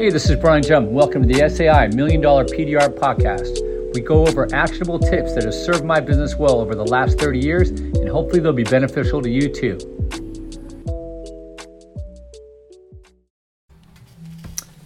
[0.00, 0.88] Hey, this is Brian Jump.
[0.88, 3.92] Welcome to the SAI Million Dollar PDR Podcast.
[3.92, 7.38] We go over actionable tips that have served my business well over the last 30
[7.38, 9.76] years, and hopefully they'll be beneficial to you too.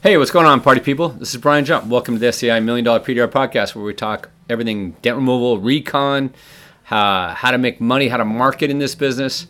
[0.03, 1.11] Hey, what's going on, party people?
[1.11, 1.86] This is Brian Jump.
[1.86, 6.35] Welcome to the SAI Million Dollar PDR Podcast, where we talk everything dent removal, recon,
[6.90, 9.46] uh, how to make money, how to market in this business.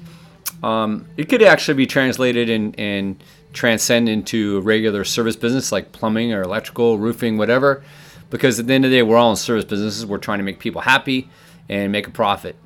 [0.62, 3.18] Um, it could actually be translated in, in
[3.54, 7.82] transcend into a regular service business like plumbing or electrical, roofing, whatever.
[8.28, 10.04] Because at the end of the day, we're all in service businesses.
[10.04, 11.30] We're trying to make people happy
[11.68, 12.56] and make a profit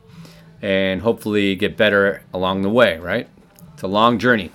[0.63, 3.29] and hopefully get better along the way, right?
[3.75, 4.51] It's a long journey.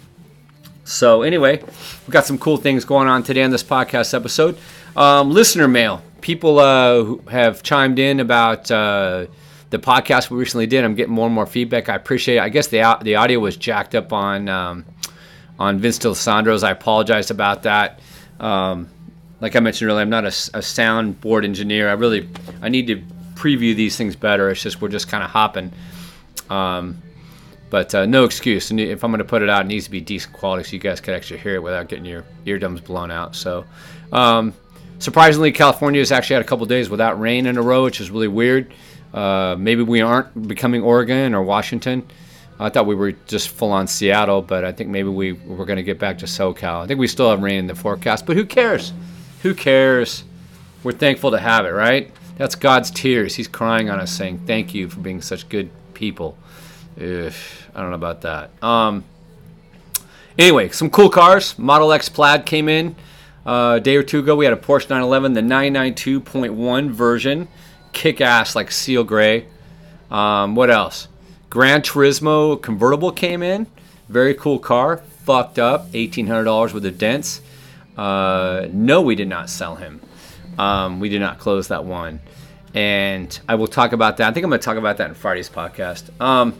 [0.85, 4.57] So, anyway, we've got some cool things going on today on this podcast episode.
[4.97, 6.01] Um, listener mail.
[6.19, 9.27] People uh, who have chimed in about uh,
[9.69, 10.83] the podcast we recently did.
[10.83, 11.87] I'm getting more and more feedback.
[11.87, 12.41] I appreciate it.
[12.41, 14.49] I guess the, the audio was jacked up on.
[14.49, 14.85] Um,
[15.59, 16.63] on Vince D'Alessandro's.
[16.63, 17.99] I apologize about that.
[18.39, 18.89] Um,
[19.39, 21.89] like I mentioned earlier, I'm not a, a soundboard engineer.
[21.89, 22.29] I really
[22.61, 23.03] I need to
[23.35, 24.49] preview these things better.
[24.49, 25.71] It's just we're just kind of hopping.
[26.49, 27.01] Um,
[27.69, 28.71] but uh, no excuse.
[28.71, 30.79] If I'm going to put it out, it needs to be decent quality so you
[30.79, 33.35] guys can actually hear it without getting your eardrums blown out.
[33.35, 33.65] So,
[34.11, 34.53] um,
[34.99, 38.11] surprisingly, California has actually had a couple days without rain in a row, which is
[38.11, 38.71] really weird.
[39.11, 42.07] Uh, maybe we aren't becoming Oregon or Washington.
[42.63, 45.77] I thought we were just full on Seattle, but I think maybe we we're going
[45.77, 46.81] to get back to SoCal.
[46.81, 48.93] I think we still have rain in the forecast, but who cares?
[49.41, 50.23] Who cares?
[50.81, 52.09] We're thankful to have it, right?
[52.37, 53.35] That's God's tears.
[53.35, 56.37] He's crying on us, saying, "Thank you for being such good people."
[56.97, 57.33] Ugh,
[57.75, 58.51] I don't know about that.
[58.63, 59.03] Um,
[60.39, 61.59] anyway, some cool cars.
[61.59, 62.95] Model X Plaid came in
[63.45, 64.37] uh, a day or two ago.
[64.37, 67.49] We had a Porsche 911, the 992.1 version,
[67.91, 69.47] kick ass like seal gray.
[70.09, 71.09] Um, what else?
[71.53, 73.67] Gran Turismo convertible came in.
[74.09, 74.97] Very cool car.
[74.97, 75.91] Fucked up.
[75.91, 77.43] $1,800 with the dents.
[77.95, 80.01] Uh, no, we did not sell him.
[80.57, 82.21] Um, we did not close that one.
[82.73, 84.29] And I will talk about that.
[84.29, 86.09] I think I'm going to talk about that in Friday's podcast.
[86.19, 86.59] Um,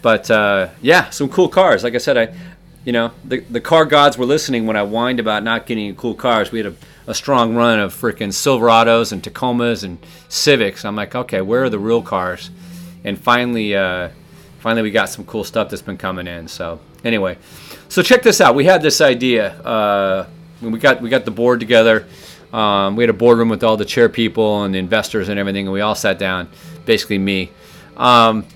[0.00, 1.84] but uh, yeah, some cool cars.
[1.84, 2.34] Like I said, I,
[2.86, 6.14] you know, the, the car gods were listening when I whined about not getting cool
[6.14, 6.50] cars.
[6.50, 6.74] We had a,
[7.06, 9.98] a strong run of freaking Silverados and Tacomas and
[10.30, 10.86] Civics.
[10.86, 12.48] I'm like, okay, where are the real cars?
[13.04, 14.08] And finally, uh,
[14.62, 16.46] finally we got some cool stuff that's been coming in.
[16.46, 17.36] So anyway,
[17.88, 18.54] so check this out.
[18.54, 19.60] We had this idea.
[19.60, 20.26] Uh,
[20.62, 22.06] we got we got the board together.
[22.52, 25.66] Um, we had a boardroom with all the chair people and the investors and everything,
[25.66, 26.48] and we all sat down.
[26.86, 27.50] Basically, me.
[27.96, 28.46] Um,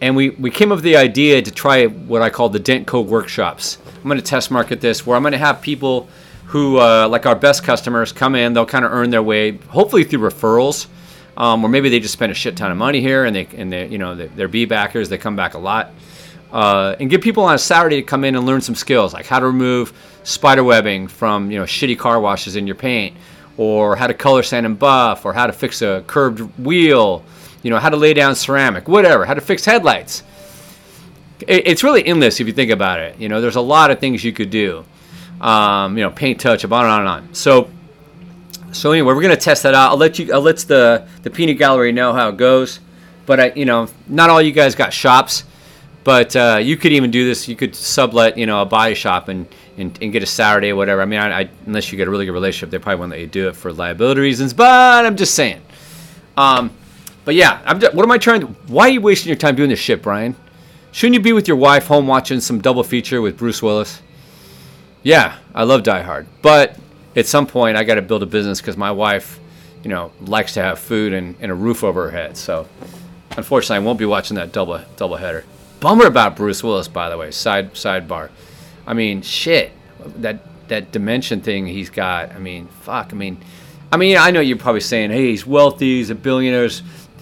[0.00, 3.06] and we, we came up with the idea to try what I call the DentCo
[3.06, 3.78] workshops.
[3.96, 6.08] I'm going to test market this, where I'm going to have people
[6.46, 8.52] who, uh, like our best customers, come in.
[8.52, 10.88] They'll kind of earn their way, hopefully through referrals
[11.36, 13.72] um, or maybe they just spend a shit ton of money here and they and
[13.72, 15.08] they you know they're B backers.
[15.08, 15.90] They come back a lot.
[16.52, 19.26] Uh, and get people on a Saturday to come in and learn some skills like
[19.26, 23.16] how to remove spider webbing from you know shitty car washes in your paint,
[23.56, 27.24] or how to color sand and buff, or how to fix a curved wheel,
[27.62, 30.22] you know how to lay down ceramic, whatever, how to fix headlights.
[31.40, 33.18] It, it's really endless if you think about it.
[33.18, 34.84] You know, there's a lot of things you could do.
[35.40, 37.34] Um, you know, paint touch, up, on and on and on.
[37.34, 37.68] So
[38.74, 39.90] so anyway, we're gonna test that out.
[39.90, 40.32] I'll let you.
[40.32, 42.80] I'll let the the peanut gallery know how it goes.
[43.26, 45.44] But I, you know, not all you guys got shops,
[46.04, 47.48] but uh, you could even do this.
[47.48, 49.46] You could sublet, you know, a body shop and
[49.76, 51.02] and, and get a Saturday or whatever.
[51.02, 53.20] I mean, I, I, unless you get a really good relationship, they probably won't let
[53.20, 54.52] you do it for liability reasons.
[54.52, 55.62] But I'm just saying.
[56.36, 56.70] Um,
[57.24, 58.46] but yeah, I'm just, what am I trying to?
[58.66, 60.36] Why are you wasting your time doing this shit, Brian?
[60.92, 64.00] Shouldn't you be with your wife home watching some double feature with Bruce Willis?
[65.02, 66.78] Yeah, I love Die Hard, but
[67.16, 69.38] at some point I got to build a business because my wife,
[69.82, 72.36] you know, likes to have food and, and, a roof over her head.
[72.36, 72.68] So
[73.36, 75.44] unfortunately, I won't be watching that double double header.
[75.80, 77.30] Bummer about Bruce Willis, by the way.
[77.30, 78.30] Side sidebar.
[78.86, 79.72] I mean, shit.
[80.16, 82.32] That that dementia thing he's got.
[82.32, 83.12] I mean, fuck.
[83.12, 83.38] I mean,
[83.92, 86.68] I mean, I know you're probably saying, hey, he's wealthy, he's a billionaire.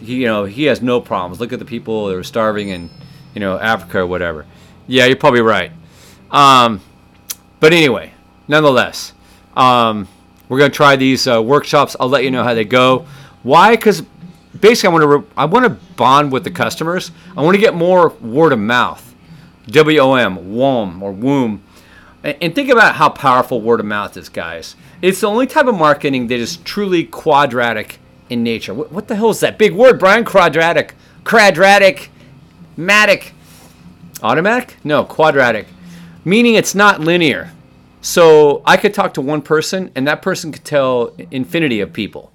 [0.00, 1.40] He, you know, he has no problems.
[1.40, 2.90] Look at the people that are starving in,
[3.34, 4.46] you know, Africa or whatever.
[4.86, 5.70] Yeah, you're probably right.
[6.30, 6.80] Um,
[7.60, 8.14] but anyway,
[8.48, 9.12] nonetheless,
[9.56, 10.08] um,
[10.48, 11.96] we're gonna try these uh, workshops.
[11.98, 13.06] I'll let you know how they go.
[13.42, 13.74] Why?
[13.74, 14.02] Because
[14.60, 17.10] basically, I want to re- I want to bond with the customers.
[17.36, 19.14] I want to get more word of mouth,
[19.66, 21.62] W O M, WOM or womb,
[22.22, 24.76] and, think about how powerful word of mouth is, guys.
[25.00, 27.98] It's the only type of marketing that is truly quadratic
[28.30, 28.72] in nature.
[28.74, 30.24] What the hell is that big word, Brian?
[30.24, 30.94] Quadratic,
[31.24, 32.10] quadratic,
[32.78, 33.32] matic,
[34.22, 34.76] automatic?
[34.84, 35.66] No, quadratic,
[36.24, 37.50] meaning it's not linear.
[38.02, 42.32] So I could talk to one person, and that person could tell infinity of people,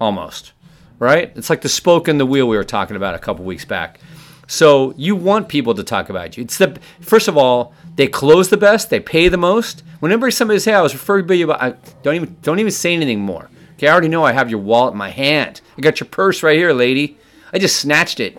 [0.00, 0.52] almost,
[1.00, 1.32] right?
[1.34, 3.98] It's like the spoke and the wheel we were talking about a couple weeks back.
[4.46, 6.44] So you want people to talk about you.
[6.44, 9.82] It's the first of all, they close the best, they pay the most.
[10.00, 12.70] Whenever somebody says, hey, "I was referred to you," about, I don't even don't even
[12.70, 13.50] say anything more.
[13.74, 15.60] Okay, I already know I have your wallet in my hand.
[15.76, 17.18] I got your purse right here, lady.
[17.52, 18.38] I just snatched it.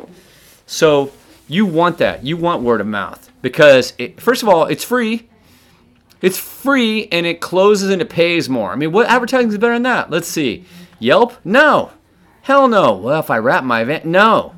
[0.66, 1.12] So
[1.48, 2.24] you want that.
[2.24, 5.29] You want word of mouth because it, first of all, it's free.
[6.22, 8.72] It's free and it closes and it pays more.
[8.72, 10.10] I mean, what advertising is better than that?
[10.10, 10.66] Let's see.
[11.00, 11.34] Yelp?
[11.46, 11.92] No.
[12.42, 12.94] Hell no.
[12.94, 14.56] Well, if I wrap my event, no.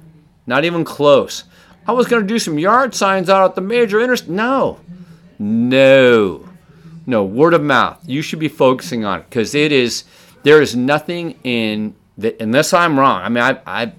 [0.47, 1.43] Not even close.
[1.87, 4.27] I was going to do some yard signs out at the major interest.
[4.27, 4.79] No.
[5.37, 6.49] No.
[7.05, 7.23] No.
[7.23, 7.99] Word of mouth.
[8.07, 10.03] You should be focusing on it because it is,
[10.43, 13.21] there is nothing in that, unless I'm wrong.
[13.21, 13.93] I mean, I, I,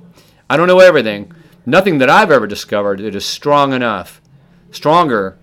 [0.50, 1.32] I don't know everything.
[1.64, 4.20] Nothing that I've ever discovered that is strong enough,
[4.72, 5.38] stronger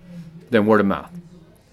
[0.50, 1.10] than word of mouth.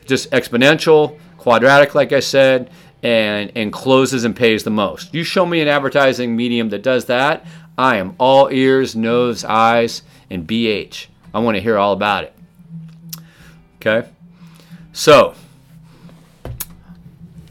[0.07, 2.69] Just exponential, quadratic, like I said,
[3.03, 5.13] and, and closes and pays the most.
[5.13, 7.45] You show me an advertising medium that does that,
[7.77, 11.07] I am all ears, nose, eyes, and BH.
[11.33, 12.33] I want to hear all about it.
[13.75, 14.09] Okay?
[14.93, 15.35] So,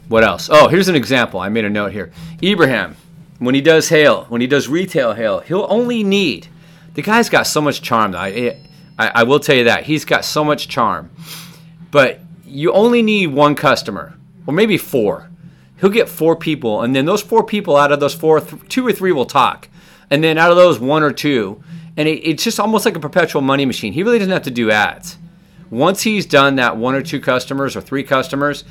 [0.09, 0.49] what else?
[0.51, 1.39] Oh, here's an example.
[1.39, 2.11] I made a note here.
[2.43, 2.97] Ibrahim,
[3.39, 6.47] when he does hail, when he does retail hail, he'll only need.
[6.95, 8.13] The guy's got so much charm.
[8.15, 8.57] I,
[8.99, 11.09] I, I will tell you that he's got so much charm,
[11.91, 14.15] but you only need one customer,
[14.45, 15.29] or maybe four.
[15.79, 18.85] He'll get four people, and then those four people out of those four, th- two
[18.87, 19.69] or three will talk
[20.09, 21.61] and then out of those one or two,
[21.95, 23.93] and it, it's just almost like a perpetual money machine.
[23.93, 25.17] He really doesn't have to do ads.
[25.69, 28.63] Once he's done that one or two customers or three customers,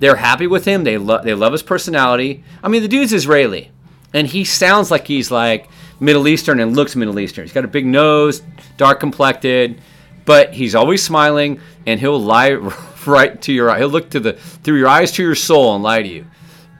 [0.00, 0.82] they're happy with him.
[0.84, 2.42] They love they love his personality.
[2.62, 3.70] I mean, the dude's Israeli,
[4.12, 5.68] and he sounds like he's like
[6.00, 7.44] Middle Eastern and looks Middle Eastern.
[7.44, 8.42] He's got a big nose,
[8.76, 9.80] dark complected,
[10.24, 12.58] but he's always smiling, and he'll lie
[13.06, 13.78] right to your eye.
[13.78, 16.26] He'll look to the through your eyes to your soul and lie to you,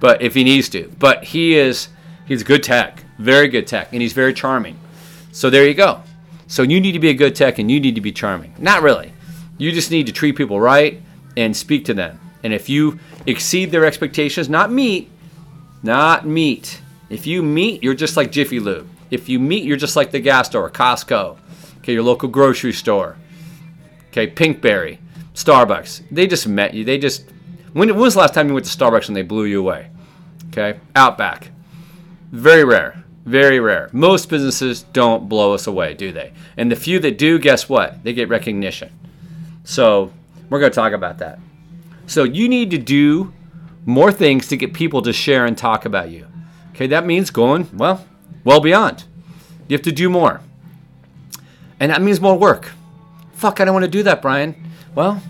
[0.00, 0.92] but if he needs to.
[0.98, 1.88] But he is
[2.26, 3.04] he's good tech.
[3.18, 4.78] Very good tech, and he's very charming.
[5.32, 6.02] So there you go.
[6.46, 8.54] So you need to be a good tech and you need to be charming.
[8.58, 9.12] Not really.
[9.56, 11.00] You just need to treat people right
[11.36, 12.18] and speak to them.
[12.42, 15.10] And if you exceed their expectations, not meet,
[15.82, 16.80] not meet.
[17.08, 18.88] If you meet, you're just like Jiffy Lube.
[19.10, 21.38] If you meet, you're just like the gas store, Costco,
[21.78, 23.16] okay, your local grocery store,
[24.08, 24.98] okay, Pinkberry,
[25.44, 26.02] Starbucks.
[26.10, 26.84] They just met you.
[26.84, 27.24] They just
[27.72, 29.90] when, when was the last time you went to Starbucks and they blew you away?
[30.48, 31.50] Okay, Outback,
[32.32, 33.04] very rare.
[33.24, 33.90] Very rare.
[33.92, 36.32] Most businesses don't blow us away, do they?
[36.56, 38.02] And the few that do, guess what?
[38.02, 38.90] They get recognition.
[39.62, 40.12] So
[40.48, 41.38] we're going to talk about that.
[42.06, 43.32] So you need to do
[43.84, 46.26] more things to get people to share and talk about you.
[46.70, 48.04] Okay, that means going, well,
[48.42, 49.04] well beyond.
[49.68, 50.40] You have to do more.
[51.78, 52.72] And that means more work.
[53.34, 54.56] Fuck, I don't want to do that, Brian.
[54.94, 55.22] Well,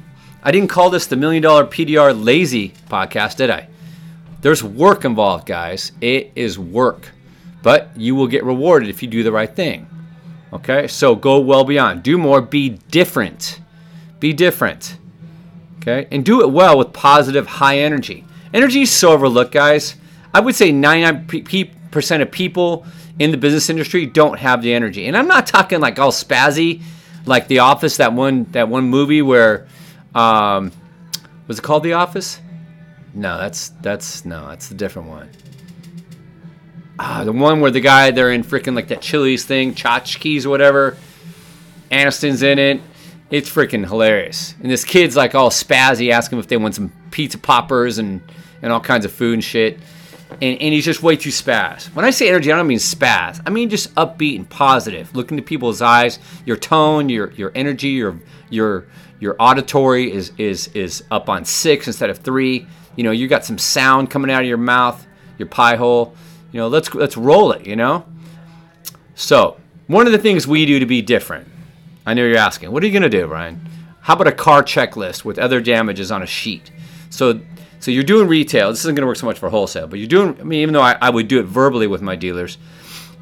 [0.42, 3.68] I didn't call this the Million Dollar PDR Lazy podcast, did I?
[4.40, 5.92] There's work involved, guys.
[6.00, 7.10] It is work
[7.62, 9.86] but you will get rewarded if you do the right thing.
[10.52, 12.02] Okay, so go well beyond.
[12.02, 13.60] Do more, be different.
[14.18, 14.96] Be different.
[15.78, 18.24] Okay, and do it well with positive, high energy.
[18.52, 19.96] Energy is so overlooked, guys.
[20.34, 22.84] I would say 99% of people
[23.18, 25.06] in the business industry don't have the energy.
[25.06, 26.82] And I'm not talking like all spazzy,
[27.26, 29.66] like The Office, that one that one movie where
[30.14, 30.72] um,
[31.46, 32.40] was it called The Office?
[33.14, 35.30] No, that's that's no, that's a different one.
[36.98, 40.50] Ah, the one where the guy they're in freaking like that Chili's thing, Chotchkie's or
[40.50, 40.96] whatever.
[41.90, 42.80] Aniston's in it.
[43.30, 44.54] It's freaking hilarious.
[44.60, 48.20] And this kid's like all spazzy, asking him if they want some pizza poppers and,
[48.62, 49.78] and all kinds of food and shit.
[50.30, 51.86] And, and he's just way too spaz.
[51.94, 53.40] When I say energy, I don't mean spaz.
[53.44, 55.14] I mean just upbeat and positive.
[55.14, 56.18] Look into people's eyes.
[56.44, 58.86] Your tone, your your energy, your your
[59.20, 62.66] your auditory is is is up on six instead of three.
[62.96, 65.06] You know, you got some sound coming out of your mouth,
[65.38, 66.14] your pie hole.
[66.52, 67.66] You know, let's let's roll it.
[67.66, 68.04] You know.
[69.14, 71.46] So one of the things we do to be different.
[72.06, 73.68] I know you're asking, what are you to do, Ryan?
[74.00, 76.72] How about a car checklist with other damages on a sheet?
[77.10, 77.40] So
[77.78, 78.70] so you're doing retail.
[78.70, 80.38] This isn't to work so much for wholesale, but you're doing.
[80.40, 82.58] I mean, even though I, I would do it verbally with my dealers,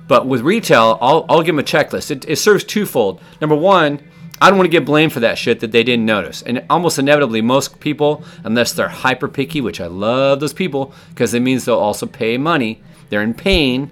[0.08, 2.10] but with retail, I'll, I'll give them a checklist.
[2.10, 3.20] It, it serves twofold.
[3.40, 4.00] Number one,
[4.40, 6.42] I don't want to get blamed for that shit that they didn't notice.
[6.42, 11.34] And almost inevitably, most people, unless they're hyper picky, which I love those people because
[11.34, 12.80] it means they'll also pay money,
[13.10, 13.90] they're in pain.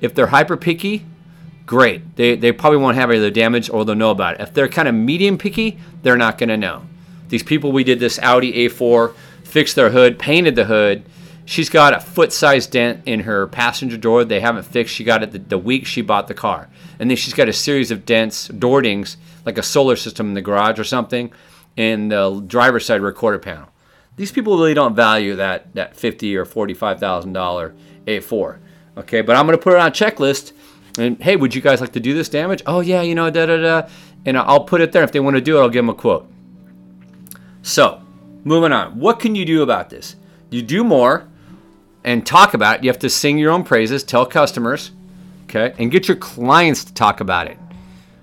[0.00, 1.06] If they're hyper picky,
[1.66, 2.16] great.
[2.16, 4.40] They, they probably won't have any of the damage or they'll know about it.
[4.40, 6.84] If they're kind of medium picky, they're not going to know.
[7.28, 11.04] These people, we did this Audi A4, fixed their hood, painted the hood.
[11.44, 14.94] She's got a foot sized dent in her passenger door they haven't fixed.
[14.94, 16.68] She got it the, the week she bought the car.
[16.98, 20.42] And then she's got a series of dents, dordings, like a solar system in the
[20.42, 21.32] garage or something,
[21.76, 23.68] in the driver's side rear quarter panel.
[24.16, 27.74] These people really don't value that, that fifty or forty-five thousand dollar
[28.06, 28.58] a4.
[28.98, 30.52] Okay, but I'm to put it on a checklist
[30.98, 32.62] And hey, would you guys like to do this damage?
[32.66, 33.88] Oh yeah, you know, da da da.
[34.24, 35.02] And I'll put it there.
[35.02, 36.30] If they want to do it, I'll give them a quote.
[37.62, 38.02] So,
[38.44, 38.98] moving on.
[38.98, 40.16] What can you do about this?
[40.50, 41.26] You do more
[42.04, 42.84] and talk about it.
[42.84, 44.90] You have to sing your own praises, tell customers,
[45.44, 47.58] okay, and get your clients to talk about it.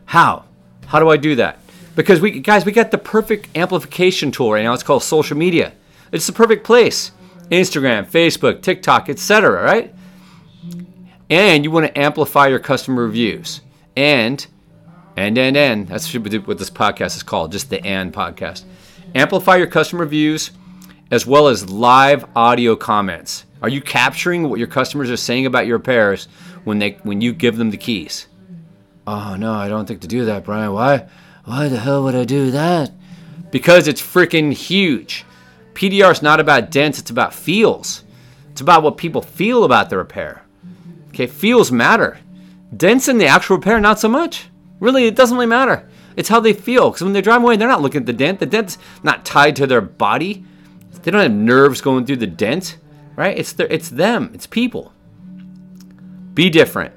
[0.05, 0.45] How?
[0.89, 1.59] How do I do that?
[1.95, 4.73] Because we guys, we got the perfect amplification tool right now.
[4.73, 5.73] It's called social media.
[6.11, 7.11] It's the perfect place.
[7.51, 9.93] Instagram, Facebook, TikTok, etc., right?
[11.29, 13.61] And you want to amplify your customer reviews.
[13.95, 14.45] And
[15.15, 18.63] and and and that's what this podcast is called, just the and podcast.
[19.13, 20.49] Amplify your customer reviews
[21.11, 23.45] as well as live audio comments.
[23.61, 26.27] Are you capturing what your customers are saying about your repairs
[26.63, 28.25] when they when you give them the keys?
[29.11, 30.71] Oh no, I don't think to do that, Brian.
[30.71, 31.07] Why?
[31.43, 32.91] Why the hell would I do that?
[33.49, 35.25] Because it's freaking huge.
[35.73, 38.03] PDR is not about dents, it's about feels.
[38.51, 40.43] It's about what people feel about the repair.
[41.07, 42.19] Okay, feels matter.
[42.77, 44.47] Dents in the actual repair, not so much.
[44.79, 45.89] Really, it doesn't really matter.
[46.15, 46.91] It's how they feel.
[46.91, 48.39] Because when they drive away, they're not looking at the dent.
[48.39, 50.45] The dent's not tied to their body.
[51.01, 52.77] They don't have nerves going through the dent,
[53.15, 53.35] right?
[53.35, 54.29] It's their, it's them.
[54.35, 54.93] It's people.
[56.35, 56.93] Be different.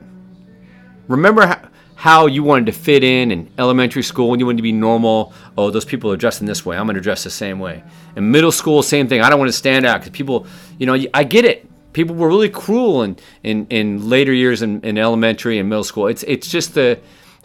[1.08, 1.68] Remember how,
[2.02, 5.32] how you wanted to fit in in elementary school and you wanted to be normal.
[5.56, 6.76] Oh, those people are dressing this way.
[6.76, 7.84] I'm going to dress the same way.
[8.16, 9.20] In middle school, same thing.
[9.20, 10.48] I don't want to stand out because people,
[10.80, 11.64] you know, I get it.
[11.92, 16.08] People were really cruel in, in, in later years in, in elementary and middle school.
[16.08, 16.98] It's it's just the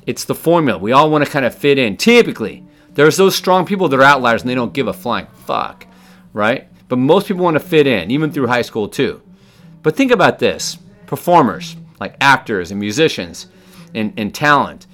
[0.08, 0.80] it's the formula.
[0.80, 1.96] We all want to kind of fit in.
[1.96, 5.86] Typically, there's those strong people that are outliers and they don't give a flying fuck,
[6.34, 6.68] right?
[6.88, 9.22] But most people want to fit in, even through high school too.
[9.84, 13.46] But think about this: performers like actors and musicians
[13.94, 14.88] and, and talent.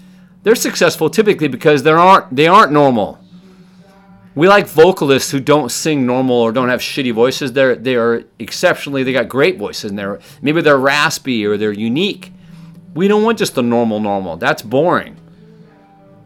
[0.43, 3.19] They're successful typically because they aren't they aren't normal.
[4.35, 7.53] We like vocalists who don't sing normal or don't have shitty voices.
[7.53, 11.71] They're they are exceptionally they got great voices and they're maybe they're raspy or they're
[11.71, 12.33] unique.
[12.93, 14.37] We don't want just the normal normal.
[14.37, 15.17] That's boring.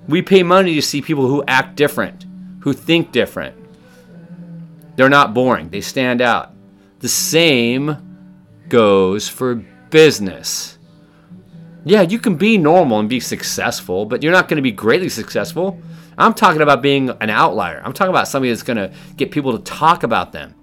[0.08, 2.26] We pay money to see people who act different,
[2.62, 3.56] who think different.
[4.96, 5.70] They're not boring.
[5.70, 6.54] They stand out.
[7.00, 7.98] The same
[8.70, 9.56] goes for
[9.90, 10.77] business
[11.90, 15.10] yeah, you can be normal and be successful, but you're not going to be greatly
[15.10, 15.80] successful.
[16.18, 17.82] I'm talking about being an outlier.
[17.84, 20.56] I'm talking about somebody that's going to get people to talk about them.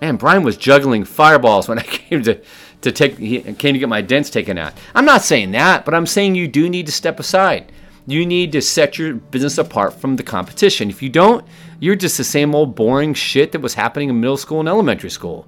[0.00, 2.40] Man, Brian was juggling fireballs when I came to,
[2.80, 4.72] to take he came to get my dents taken out.
[4.94, 7.70] I'm not saying that, but I'm saying you do need to step aside.
[8.06, 10.90] You need to set your business apart from the competition.
[10.90, 11.44] If you don't,
[11.78, 15.10] you're just the same old boring shit that was happening in middle school and elementary
[15.10, 15.46] school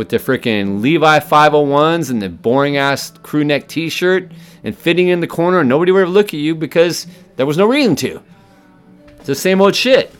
[0.00, 4.32] with the freaking Levi 501s and the boring ass crew neck t shirt
[4.64, 7.58] and fitting in the corner, and nobody would ever look at you because there was
[7.58, 8.22] no reason to.
[9.18, 10.10] It's the same old shit.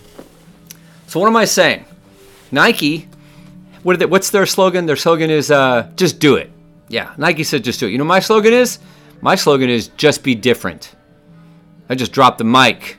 [1.07, 1.87] So, what am I saying?
[2.53, 3.09] Nike,
[3.83, 4.85] what they, what's their slogan?
[4.85, 6.51] Their slogan is uh, just do it.
[6.89, 7.93] Yeah, Nike said just do it.
[7.93, 8.81] You know my slogan is?
[9.23, 10.95] My slogan is just be different.
[11.89, 12.99] I just dropped the mic.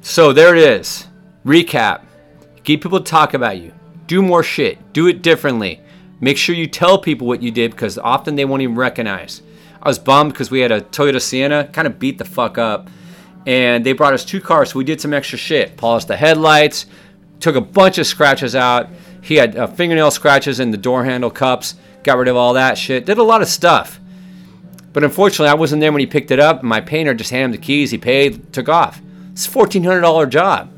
[0.00, 1.06] So there it is.
[1.46, 2.02] Recap.
[2.64, 3.72] Get people to talk about you
[4.08, 4.92] do more shit.
[4.92, 5.80] Do it differently.
[6.20, 9.42] Make sure you tell people what you did because often they won't even recognize.
[9.80, 12.90] I was bummed because we had a Toyota Sienna, kind of beat the fuck up.
[13.46, 15.76] And they brought us two cars, so we did some extra shit.
[15.76, 16.86] Polished the headlights,
[17.38, 18.88] took a bunch of scratches out.
[19.22, 22.76] He had uh, fingernail scratches in the door handle cups, got rid of all that
[22.76, 23.06] shit.
[23.06, 24.00] Did a lot of stuff.
[24.92, 26.62] But unfortunately, I wasn't there when he picked it up.
[26.62, 27.90] My painter just handed him the keys.
[27.90, 29.00] He paid, took off.
[29.32, 30.72] It's a $1,400 job.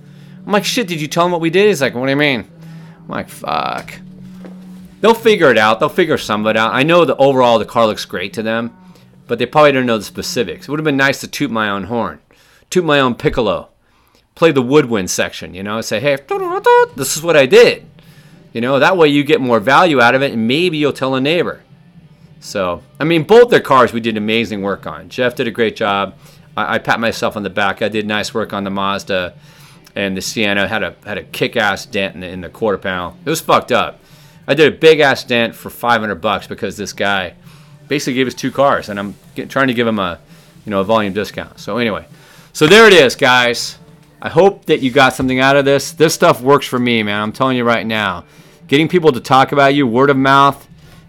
[0.44, 1.68] I'm like, shit, did you tell him what we did?
[1.68, 2.44] He's like, what do you mean?
[3.11, 3.95] Like, fuck.
[5.00, 5.81] They'll figure it out.
[5.81, 6.75] They'll figure some of it out.
[6.75, 8.76] I know that overall the car looks great to them,
[9.26, 10.69] but they probably don't know the specifics.
[10.69, 12.21] It would have been nice to toot my own horn,
[12.69, 13.69] toot my own piccolo,
[14.35, 16.17] play the woodwind section, you know, say, hey,
[16.97, 17.87] this is what I did.
[18.52, 21.14] You know, that way you get more value out of it, and maybe you'll tell
[21.14, 21.62] a neighbor.
[22.40, 25.09] So, I mean, both their cars we did amazing work on.
[25.09, 26.17] Jeff did a great job.
[26.57, 27.81] I, I pat myself on the back.
[27.83, 29.35] I did nice work on the Mazda
[29.94, 33.16] and the Sienna had a had a kick-ass dent in the, in the quarter panel.
[33.25, 34.00] It was fucked up.
[34.47, 37.35] I did a big ass dent for 500 bucks because this guy
[37.88, 40.18] basically gave us two cars, and I'm get, trying to give him a
[40.64, 41.59] you know a volume discount.
[41.59, 42.06] So anyway,
[42.52, 43.78] so there it is, guys.
[44.23, 45.92] I hope that you got something out of this.
[45.92, 47.20] This stuff works for me, man.
[47.20, 48.25] I'm telling you right now.
[48.66, 50.68] Getting people to talk about you, word of mouth,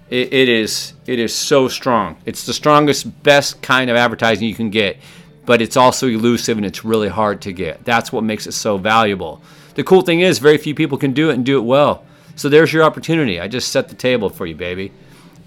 [0.09, 2.17] it, it is it is so strong.
[2.25, 4.97] It's the strongest, best kind of advertising you can get
[5.45, 7.83] but it's also elusive and it's really hard to get.
[7.85, 9.41] That's what makes it so valuable.
[9.75, 12.03] The cool thing is, very few people can do it and do it well.
[12.35, 13.39] So there's your opportunity.
[13.39, 14.91] I just set the table for you, baby.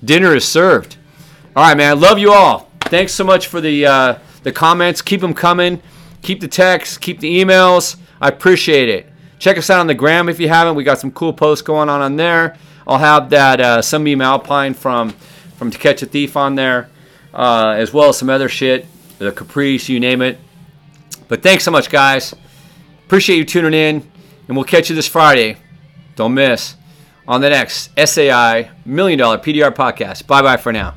[0.05, 0.97] Dinner is served.
[1.57, 2.01] All right, man.
[2.01, 2.71] Love you all.
[2.83, 5.01] Thanks so much for the uh, the comments.
[5.03, 5.81] Keep them coming.
[6.23, 6.99] Keep the texts.
[6.99, 7.97] Keep the emails.
[8.21, 9.11] I appreciate it.
[9.39, 10.75] Check us out on the gram if you haven't.
[10.75, 12.57] We got some cool posts going on on there.
[12.87, 15.11] I'll have that uh, Sunbeam Alpine from
[15.57, 16.89] from To Catch a Thief on there.
[17.35, 18.87] uh, as well as some other shit,
[19.25, 20.39] the Caprice, you name it.
[21.29, 22.35] But thanks so much, guys.
[23.07, 24.11] Appreciate you tuning in,
[24.49, 25.57] and we'll catch you this Friday.
[26.17, 26.77] Don't miss
[27.27, 30.27] on the next SAI Million Dollar PDR podcast.
[30.27, 30.95] Bye bye for now.